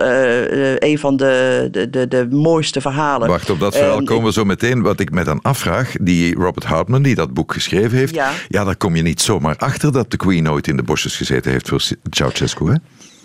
[0.78, 3.28] een van de, de, de, de mooiste verhalen.
[3.28, 4.82] Wacht, op dat verhaal komen we zo meteen.
[4.82, 8.30] Wat ik me dan afvraag, die Robert Hartman, die dat boek geschreven heeft, Ja.
[8.48, 11.50] ja daar kom je niet zomaar achter dat de Queen nooit in de bosjes gezeten
[11.50, 12.76] heeft voor Ceausescu, hè?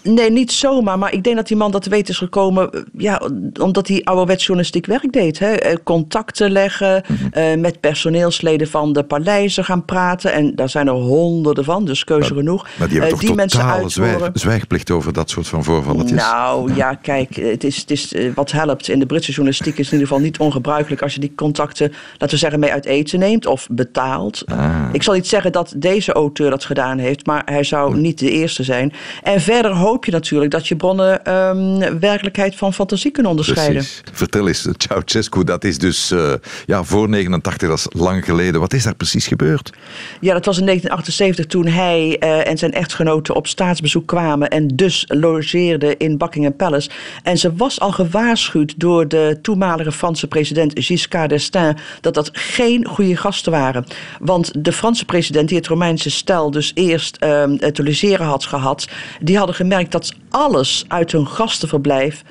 [0.03, 0.97] Nee, niet zomaar.
[0.99, 2.71] Maar ik denk dat die man dat te weten is gekomen.
[2.71, 3.21] eh, Ja,
[3.61, 5.39] omdat hij ouderwets journalistiek werk deed.
[5.39, 5.51] Hè.
[5.51, 7.03] Eh, Contacten leggen.
[7.07, 7.27] Mhm.
[7.31, 10.33] eh, met personeelsleden van de paleizen gaan praten.
[10.33, 12.67] En daar zijn er honderden van, dus keuze genoeg.
[12.79, 14.31] Maar die hebben toch mensen uithoren.
[14.33, 16.21] zwijgplicht over dat soort van voorvalletjes?
[16.21, 19.91] Nou ja, kijk, het is, het is, wat helpt in de Britse journalistiek is in
[19.91, 23.45] ieder geval niet ongebruikelijk als je die contacten, laten we zeggen, mee uit eten neemt
[23.45, 24.43] of betaalt.
[24.45, 24.75] Ah.
[24.91, 28.31] Ik zal niet zeggen dat deze auteur dat gedaan heeft, maar hij zou niet de
[28.31, 28.93] eerste zijn.
[29.23, 33.75] En verder hoop je natuurlijk dat je bronnen ehm, werkelijkheid van fantasie kunnen onderscheiden.
[33.75, 34.01] Precies.
[34.11, 36.33] Vertel eens, Ceausescu, dat is dus eh,
[36.65, 38.59] ja, voor 89, dat is lang geleden.
[38.59, 39.71] Wat is daar precies gebeurd?
[40.19, 44.67] Ja, dat was in 1978 toen hij eh, en zijn echtgenote op staatsbezoek kwamen en
[44.67, 46.89] dus logeerden in Buckingham Palace.
[47.23, 52.85] En ze was al gewaarschuwd door de toenmalige Franse president Giscard d'Estaing dat dat geen
[52.85, 53.85] goede gasten waren.
[54.19, 58.87] Want de Franse president, die het Romeinse stel dus eerst eh, te logeren had gehad,
[59.21, 62.23] die hadden gemerkt dat alles uit hun gastenverblijf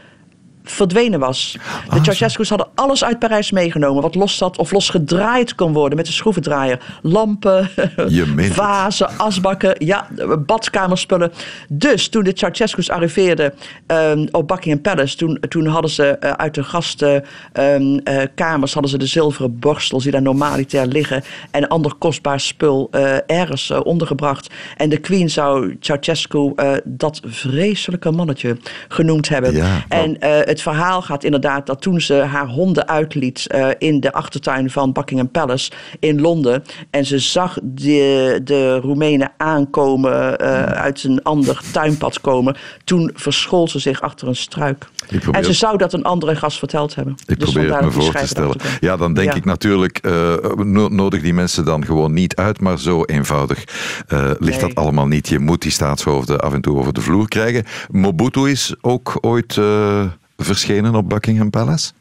[0.64, 1.59] verdwenen was.
[1.90, 5.96] De Ceausescu's hadden alles uit Parijs meegenomen wat los zat of los gedraaid kon worden
[5.96, 6.98] met de schroevendraaier.
[7.03, 7.70] Lampen,
[8.37, 8.53] het.
[8.53, 10.09] vazen, asbakken, ja,
[10.46, 11.33] badkamerspullen.
[11.68, 13.55] Dus toen de Ceausescu's arriveerden
[13.87, 19.07] ehm, op Buckingham Palace, toen, toen hadden ze eh, uit de gastenkamers hadden ze de
[19.07, 24.51] zilveren borstels die daar normaliter liggen en ander kostbaar spul eh, ergens eh, ondergebracht.
[24.77, 28.57] En de queen zou Ceausescu eh, dat vreselijke mannetje
[28.88, 29.55] genoemd hebben.
[29.55, 34.01] Ja, en eh, het verhaal gaat inderdaad dat toen ze haar honden uitliet eh, in
[34.01, 36.62] de achtertuin van Buckingham Palace in Londen.
[36.91, 42.57] En ze zag de, de Roemenen aankomen, eh, uit een ander tuinpad komen.
[42.85, 44.87] Toen verschool ze zich achter een struik.
[45.07, 47.15] Probeer- En ze zou dat een andere gast verteld hebben.
[47.27, 48.57] Ik Dus probeer het me voor te stellen.
[48.81, 49.35] Ja, dan denk Ja.
[49.37, 53.65] ik natuurlijk, eh, no- nodig die mensen dan gewoon niet uit, maar zo eenvoudig
[54.38, 54.61] ligt Nee.
[54.61, 55.29] dat allemaal niet.
[55.29, 57.65] Je moet die staatshoofden af en toe over de vloer krijgen.
[57.91, 59.61] Mobutu is ook ooit
[60.45, 61.93] verschenen op Buckingham Palace.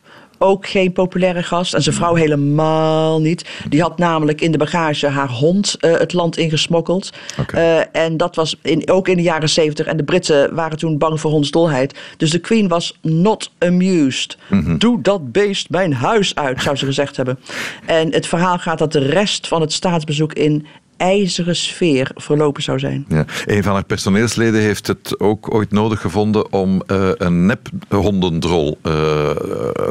[0.43, 1.73] ook geen populaire gast.
[1.73, 3.49] En zijn vrouw helemaal niet.
[3.69, 7.13] Die had namelijk in de bagage haar hond uh, het land ingesmokkeld.
[7.39, 7.79] Okay.
[7.79, 9.85] Uh, en dat was in, ook in de jaren zeventig.
[9.85, 11.99] En de Britten waren toen bang voor hondsdolheid.
[12.17, 14.37] Dus de Queen was not amused.
[14.49, 14.77] Mm -hmm.
[14.77, 17.39] Doe dat beest mijn huis uit, zou ze gezegd hebben.
[17.85, 20.65] En het verhaal gaat dat de rest van het staatsbezoek in
[21.01, 23.05] ijzeren sfeer verlopen zou zijn.
[23.07, 23.25] Ja.
[23.45, 28.77] Een van haar personeelsleden heeft het ook ooit nodig gevonden om uh, een nep hondendrol
[28.83, 29.29] uh,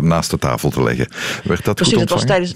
[0.01, 1.09] naast de tafel te leggen.
[1.45, 2.55] Werd dat Precies, goed dat was, tijdens,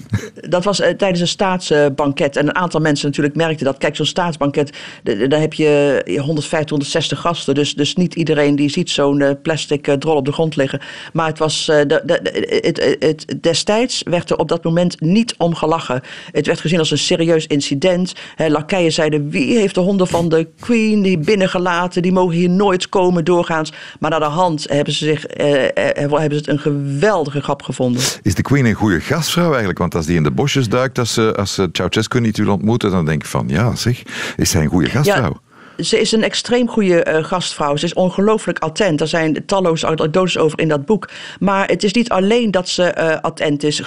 [0.48, 2.36] dat was uh, tijdens een staatsbanket.
[2.36, 3.78] En een aantal mensen natuurlijk merkten dat.
[3.78, 7.54] Kijk, zo'n staatsbanket, daar heb je 150, 160 gasten.
[7.54, 10.80] Dus, dus niet iedereen die ziet zo'n plastic drol op de grond liggen.
[11.12, 15.54] Maar het was, de, de, het, het, destijds werd er op dat moment niet om
[15.54, 16.02] gelachen.
[16.30, 18.12] Het werd gezien als een serieus incident.
[18.44, 22.02] He, lakeien zeiden, wie heeft de honden van de queen die binnengelaten?
[22.02, 23.72] Die mogen hier nooit komen doorgaans.
[24.00, 28.02] Maar naar de hand hebben ze, zich, eh, hebben ze het een geweldige grap gevonden.
[28.22, 29.78] Is de queen een goede gastvrouw eigenlijk?
[29.78, 32.90] Want als die in de bosjes duikt, als ze, als ze Ceausescu niet wil ontmoeten,
[32.90, 34.02] dan denk ik van, ja zeg,
[34.36, 35.32] is zij een goede gastvrouw?
[35.32, 35.43] Ja
[35.78, 37.76] ze is een extreem goede uh, gastvrouw.
[37.76, 39.00] Ze is ongelooflijk attent.
[39.00, 41.08] Er zijn talloze anekdotes over in dat boek.
[41.40, 43.82] Maar het is niet alleen dat ze uh, attent is.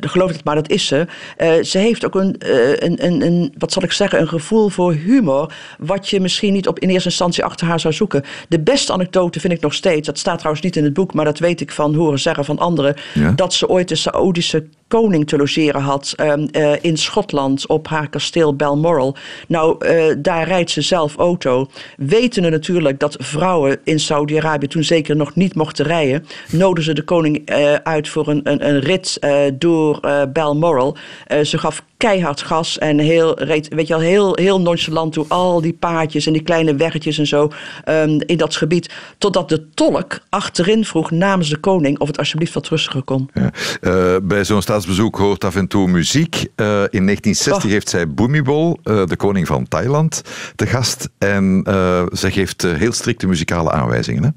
[0.00, 1.06] Geloof het maar, dat is ze.
[1.38, 2.36] Uh, ze heeft ook een,
[2.84, 5.54] een, een, een, wat zal ik zeggen, een gevoel voor humor.
[5.78, 8.24] Wat je misschien niet op in eerste instantie achter haar zou zoeken.
[8.48, 10.06] De beste anekdote vind ik nog steeds.
[10.06, 12.58] Dat staat trouwens niet in het boek, maar dat weet ik van horen zeggen van
[12.58, 12.94] anderen.
[13.14, 13.32] Ja.
[13.32, 18.08] Dat ze ooit de Saoedische koning te logeren had um, uh, in Schotland op haar
[18.08, 19.16] kasteel Balmoral.
[19.48, 21.66] Nou, uh, daar rijdt ze zelf auto.
[21.96, 27.02] Wetende natuurlijk dat vrouwen in Saudi-Arabië toen zeker nog niet mochten rijden, nodigden ze de
[27.02, 29.18] koning uh, uit voor een, een, een rit
[29.58, 30.00] door
[30.32, 30.96] Balmoral.
[31.42, 33.38] ze gaf keihard gas en heel,
[33.68, 37.26] weet je al, heel, heel nonchalant door al die paadjes en die kleine weggetjes en
[37.26, 37.50] zo
[37.88, 38.90] um, in dat gebied.
[39.18, 43.30] Totdat de tolk achterin vroeg namens de koning of het alsjeblieft wat rustiger kon.
[43.34, 43.52] Ja.
[43.80, 46.34] Uh, bij zo'n staatsbezoek hoort af en toe muziek.
[46.34, 47.70] Uh, in 1960 oh.
[47.70, 50.22] heeft zij Bhumibol, uh, de koning van Thailand,
[50.56, 51.08] te gast.
[51.18, 51.64] En
[52.12, 54.22] zij geeft heel strikte muzikale aanwijzingen.
[54.22, 54.30] Hè?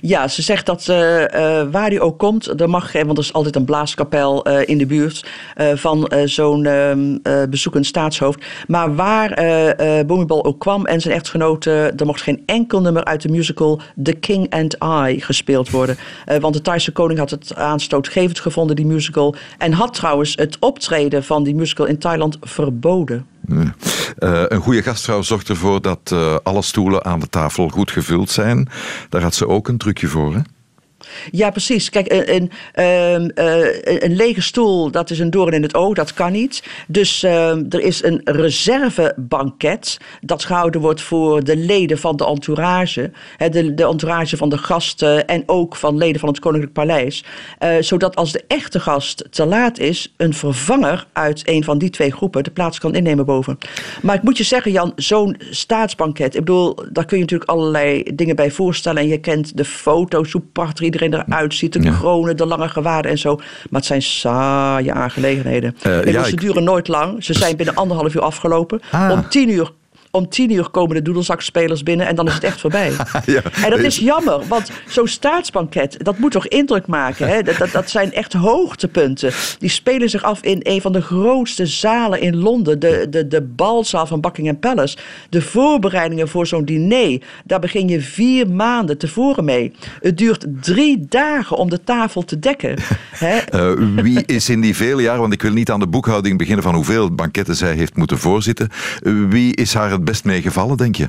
[0.00, 1.26] Ja, ze zegt dat uh, uh,
[1.70, 4.86] waar hij ook komt, er mag, want er is altijd een blaaskapel uh, in de
[4.86, 5.24] buurt
[5.74, 8.44] van zo'n ehm, bezoekend staatshoofd.
[8.66, 9.42] Maar waar
[9.88, 14.12] uh, ook kwam en zijn echtgenote, er mocht geen enkel nummer uit de musical The
[14.12, 14.76] King and
[15.08, 15.96] I gespeeld worden.
[16.40, 19.34] want de Thaise koning had het aanstootgevend gevonden, die musical.
[19.58, 23.26] En had trouwens het optreden van die musical in Thailand verboden.
[23.48, 23.68] Uh,
[24.48, 28.68] een goede gastvrouw zorgt ervoor dat uh, alle stoelen aan de tafel goed gevuld zijn.
[29.08, 30.40] Daar had ze ook een trucje voor, hè?
[31.30, 31.90] Ja, precies.
[31.90, 32.50] Kijk, een, een,
[33.34, 36.62] een, een, lege stoel, dat is een doorn in het oog, dat kan niet.
[36.88, 43.10] Dus er is een reservebanket dat gehouden wordt voor de leden van de entourage.
[43.50, 47.24] de, de entourage van de gasten en ook van leden van het Koninklijk Paleis.
[47.60, 51.90] Uh, zodat als de echte gast te laat is, een vervanger uit een van die
[51.90, 53.58] twee groepen de plaats kan innemen boven.
[54.02, 58.02] Maar ik moet je zeggen, Jan, zo'n staatsbanket, ik bedoel, daar kun je natuurlijk allerlei
[58.14, 59.02] dingen bij voorstellen.
[59.02, 60.42] En je kent de foto's, hoe
[61.02, 61.72] iedereen eruit ziet.
[61.72, 61.92] De ja.
[61.92, 63.36] kronen, de lange gewaden en zo.
[63.36, 65.76] Maar het zijn saaie aangelegenheden.
[65.86, 66.40] Uh, ja, ze ik...
[66.40, 67.24] duren nooit lang.
[67.24, 68.80] Ze zijn binnen anderhalf uur afgelopen.
[68.90, 69.10] Ah.
[69.10, 69.72] Om tien uur
[70.10, 72.90] om tien uur komen de doedelzakspelers binnen en dan is het echt voorbij.
[73.26, 73.42] ja.
[73.64, 77.28] En dat is jammer, want zo'n staatsbanket, dat moet toch indruk maken.
[77.28, 77.42] Hè?
[77.42, 79.32] Dat, dat, dat, zijn echt hoogtepunten.
[79.58, 82.78] Die spelen zich af in een van de grootste zalen in Londen.
[82.80, 84.96] De, de, de balzaal van Buckingham Palace.
[85.28, 89.72] De voorbereidingen voor zo'n diner, daar begin je vier maanden tevoren mee.
[90.00, 92.76] Het duurt drie dagen om de tafel te dekken.
[93.10, 93.38] Hè?
[93.54, 96.62] Uh, wie is in die vele jaren, want ik wil niet aan de boekhouding beginnen
[96.62, 98.68] van hoeveel banketten zij heeft moeten voorzitten.
[99.02, 101.08] Uh, wie is haar best meegevallen, denk je?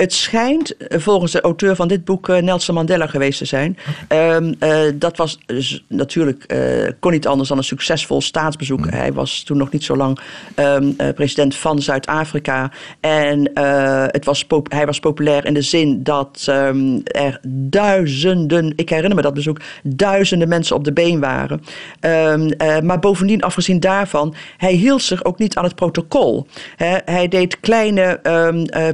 [0.00, 3.78] Het schijnt, eh, volgens de auteur van dit boek, eh, Nelson Mandela geweest te zijn.
[4.08, 8.84] Um, uh, dat was dus natuurlijk, uh, kon niet anders dan een succesvol staatsbezoek.
[8.84, 8.90] Mm.
[8.90, 10.18] Hij was toen nog niet zo lang
[10.56, 12.70] um, president van Zuid-Afrika.
[13.00, 13.50] En
[14.10, 19.22] het was hij was populair in de zin dat um, er duizenden, ik herinner me
[19.22, 21.62] dat bezoek, duizenden mensen op de been waren.
[22.84, 26.46] maar bovendien, afgezien daarvan, hij hield zich ook niet aan het protocol.
[26.76, 28.20] He, hij deed kleine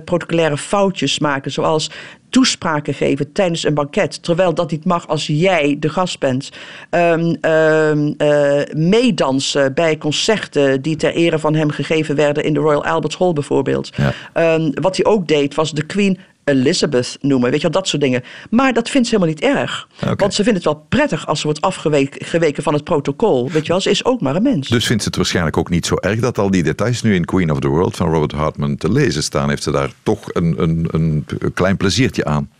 [0.04, 1.90] protocolaire foutjes maken, zoals
[2.30, 6.50] toespraken geven tijdens een banket, terwijl dat niet mag als jij de gast bent.
[6.90, 12.60] Um, um, uh, meedansen bij concerten die ter ere van hem gegeven werden in de
[12.60, 13.90] Royal Albert Hall bijvoorbeeld.
[13.96, 14.54] Ja.
[14.54, 16.18] Um, wat hij ook deed was de Queen
[16.50, 17.50] Elizabeth noemen.
[17.50, 18.22] Weet je wel, dat soort dingen.
[18.50, 19.88] Maar dat vindt ze helemaal niet erg.
[20.02, 20.14] Okay.
[20.14, 23.50] Want ze vindt het wel prettig als ze wordt afgeweken van het protocol.
[23.50, 24.68] Weet je wel, ze is ook maar een mens.
[24.68, 27.24] Dus vindt ze het waarschijnlijk ook niet zo erg dat al die details nu in
[27.24, 29.48] Queen of the World van Robert Hartman te lezen staan.
[29.48, 32.50] Heeft ze daar toch een, een, een klein pleziertje aan?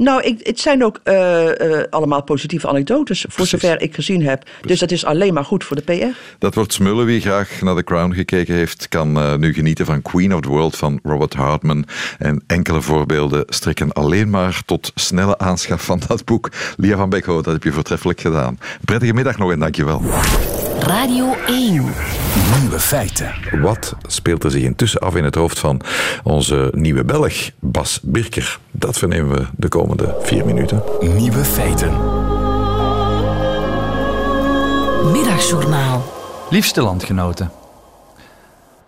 [0.00, 3.60] Nou, ik, het zijn ook uh, uh, allemaal positieve anekdotes, voor Precies.
[3.60, 4.40] zover ik gezien heb.
[4.40, 4.66] Precies.
[4.66, 6.16] Dus dat is alleen maar goed voor de PR.
[6.38, 7.06] Dat wordt smullen.
[7.06, 10.48] Wie graag naar The Crown gekeken heeft, kan uh, nu genieten van Queen of the
[10.48, 11.84] World van Robert Hartman.
[12.18, 16.50] En enkele voorbeelden strekken alleen maar tot snelle aanschaf van dat boek.
[16.76, 18.58] Lia van Beckho, dat heb je voortreffelijk gedaan.
[18.84, 20.02] Prettige middag nog en dankjewel.
[20.80, 21.72] Radio 1.
[22.60, 23.32] Nieuwe feiten.
[23.60, 25.80] Wat speelt er zich intussen af in het hoofd van
[26.22, 28.58] onze nieuwe Belg, Bas Birker?
[28.70, 29.89] Dat vernemen we de komende
[30.22, 30.82] vier minuten.
[31.00, 31.90] Nieuwe feiten.
[35.12, 36.02] Middagjournaal.
[36.50, 37.50] Liefste landgenoten.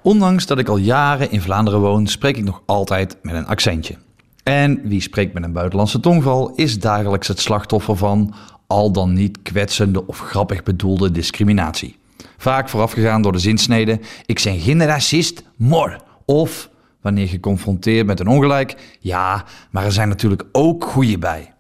[0.03, 3.97] Ondanks dat ik al jaren in Vlaanderen woon, spreek ik nog altijd met een accentje.
[4.43, 8.35] En wie spreekt met een buitenlandse tongval is dagelijks het slachtoffer van
[8.67, 11.97] al dan niet kwetsende of grappig bedoelde discriminatie.
[12.37, 15.97] Vaak voorafgegaan door de zinsnede: Ik ben geen racist, mor.
[16.25, 16.71] Of
[17.03, 21.53] wanneer geconfronteerd met een ongelijk: Ja, maar er zijn natuurlijk ook goeie bij.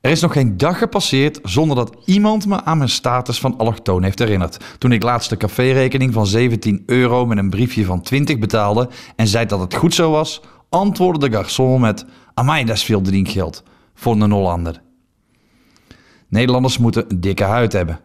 [0.00, 4.02] Er is nog geen dag gepasseerd zonder dat iemand me aan mijn status van allochtoon
[4.02, 4.64] heeft herinnerd.
[4.78, 9.26] Toen ik laatst de caférekening van 17 euro met een briefje van 20 betaalde en
[9.26, 12.04] zei dat het goed zo was, antwoordde de garçon met:
[12.34, 13.62] Amai, dat is veel drinkgeld.
[13.94, 14.82] Voor een Hollander.
[16.28, 18.00] Nederlanders moeten een dikke huid hebben.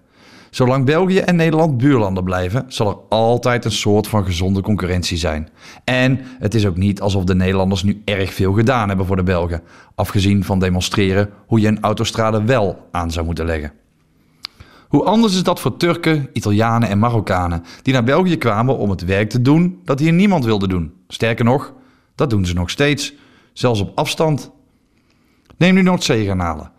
[0.56, 5.50] Zolang België en Nederland buurlanden blijven, zal er altijd een soort van gezonde concurrentie zijn.
[5.84, 9.24] En het is ook niet alsof de Nederlanders nu erg veel gedaan hebben voor de
[9.24, 9.62] Belgen,
[9.96, 13.72] afgezien van demonstreren hoe je een autostrade wel aan zou moeten leggen.
[14.88, 19.06] Hoe anders is dat voor Turken, Italianen en Marokkanen die naar België kwamen om het
[19.06, 20.94] werk te doen dat hier niemand wilde doen.
[21.08, 21.74] Sterker nog,
[22.16, 23.14] dat doen ze nog steeds,
[23.54, 24.52] zelfs op afstand.
[25.58, 26.72] Neem nu Noordzeegarnalen.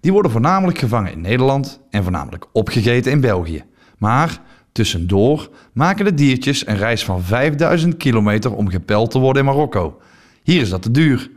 [0.00, 3.64] Die worden voornamelijk gevangen in Nederland en voornamelijk opgegeten in België.
[3.98, 9.48] Maar tussendoor maken de diertjes een reis van 5000 kilometer om gepeld te worden in
[9.48, 10.00] Marokko.
[10.42, 11.30] Hier is dat te duur.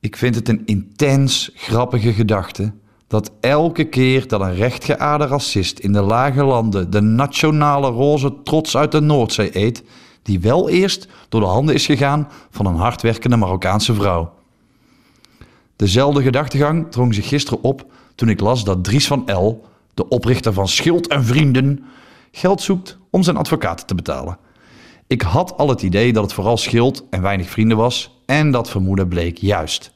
[0.00, 2.72] Ik vind het een intens grappige gedachte
[3.06, 8.76] dat elke keer dat een rechtgeaarde racist in de lage landen de nationale roze trots
[8.76, 9.82] uit de Noordzee eet,
[10.22, 14.32] die wel eerst door de handen is gegaan van een hardwerkende Marokkaanse vrouw.
[15.80, 19.64] Dezelfde gedachtegang drong zich gisteren op toen ik las dat Dries van L,
[19.94, 21.84] de oprichter van Schild en Vrienden,
[22.30, 24.38] geld zoekt om zijn advocaten te betalen.
[25.06, 28.70] Ik had al het idee dat het vooral Schild en weinig vrienden was en dat
[28.70, 29.92] vermoeden bleek juist.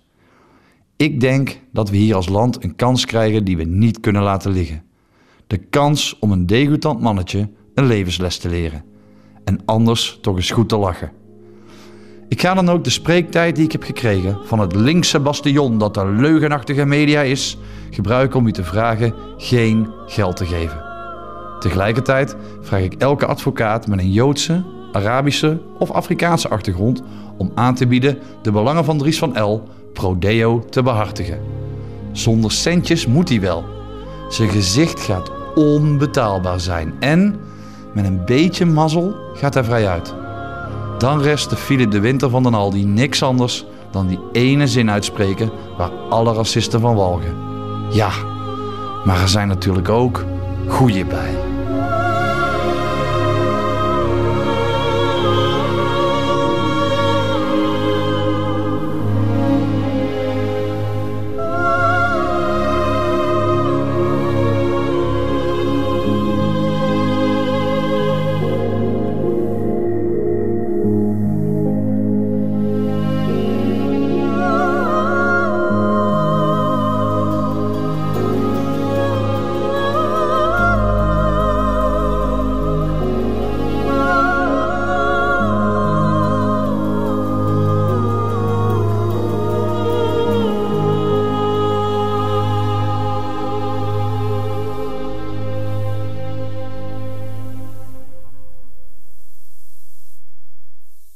[0.97, 4.51] Ik denk dat we hier als land een kans krijgen die we niet kunnen laten
[4.51, 4.83] liggen.
[5.47, 8.85] De kans om een degoutant mannetje een levensles te leren.
[9.45, 11.13] En anders toch eens goed te lachen.
[12.35, 15.95] Ik ga dan ook de spreektijd die ik heb gekregen van het linkse bastion dat
[15.95, 17.59] de leugenachtige media is,
[17.91, 20.83] gebruiken om u te vragen geen geld te geven.
[21.59, 27.03] Tegelijkertijd vraag ik elke advocaat met een Joodse, Arabische of Afrikaanse achtergrond
[27.37, 29.63] om aan te bieden de belangen van Dries van L.
[29.93, 31.41] Prodeo te behartigen.
[32.13, 33.65] Zonder centjes moet hij wel.
[34.29, 37.37] Zijn gezicht gaat onbetaalbaar zijn en
[37.93, 40.24] met een beetje mazzel gaat hij vrij uit.
[41.05, 45.51] Dan restte Philip de Winter van den Aldi niks anders dan die ene zin uitspreken
[45.77, 47.37] waar alle racisten van walgen.
[47.91, 48.11] Ja,
[49.05, 50.25] maar er zijn natuurlijk ook
[50.69, 51.54] goeie bij.